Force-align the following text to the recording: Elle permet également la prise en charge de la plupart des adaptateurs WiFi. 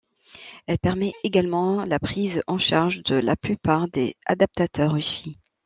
Elle 0.65 0.79
permet 0.79 1.11
également 1.23 1.85
la 1.85 1.99
prise 1.99 2.41
en 2.47 2.57
charge 2.57 3.03
de 3.03 3.13
la 3.17 3.35
plupart 3.35 3.87
des 3.87 4.15
adaptateurs 4.25 4.95
WiFi. 4.95 5.37